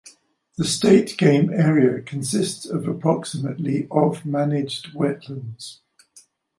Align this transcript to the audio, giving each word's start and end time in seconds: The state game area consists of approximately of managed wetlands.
The 0.57 0.65
state 0.65 1.15
game 1.15 1.51
area 1.53 2.01
consists 2.01 2.65
of 2.65 2.87
approximately 2.87 3.87
of 3.91 4.25
managed 4.25 4.95
wetlands. 4.95 5.81